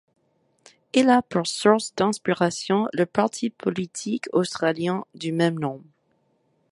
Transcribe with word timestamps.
Il 0.93 1.11
a 1.11 1.21
pour 1.21 1.45
source 1.45 1.93
d'inspiration 1.93 2.87
le 2.91 3.05
parti 3.05 3.51
politique 3.51 4.25
australien 4.33 5.05
du 5.13 5.31
même 5.31 5.59
nom. 5.59 5.83